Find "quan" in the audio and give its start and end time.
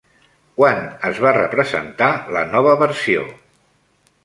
0.59-0.79